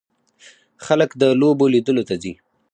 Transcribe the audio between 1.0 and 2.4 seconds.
د لوبو لیدلو ته ځي.